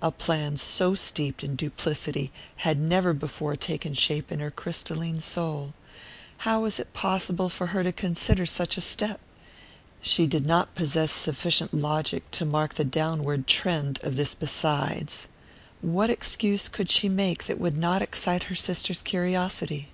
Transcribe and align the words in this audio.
A 0.00 0.12
plan 0.12 0.56
so 0.56 0.94
steeped 0.94 1.42
in 1.42 1.56
duplicity 1.56 2.30
had 2.58 2.78
never 2.78 3.12
before 3.12 3.56
taken 3.56 3.92
shape 3.92 4.30
in 4.30 4.38
her 4.38 4.52
crystalline 4.52 5.18
soul. 5.18 5.74
How 6.46 6.60
was 6.60 6.78
it 6.78 6.92
possible 6.92 7.48
for 7.48 7.66
her 7.74 7.82
to 7.82 7.90
consider 7.90 8.46
such 8.46 8.76
a 8.78 8.80
step? 8.80 9.18
And, 9.18 9.18
besides, 9.98 10.10
(she 10.14 10.26
did 10.28 10.46
not 10.46 10.76
possess 10.76 11.10
sufficient 11.10 11.74
logic 11.74 12.30
to 12.30 12.44
mark 12.44 12.74
the 12.74 12.84
downward 12.84 13.48
trend 13.48 13.98
of 14.04 14.14
this 14.14 14.32
"besides"), 14.36 15.26
what 15.80 16.08
excuse 16.08 16.68
could 16.68 16.88
she 16.88 17.08
make 17.08 17.46
that 17.48 17.58
would 17.58 17.76
not 17.76 18.00
excite 18.00 18.44
her 18.44 18.54
sister's 18.54 19.02
curiosity? 19.02 19.88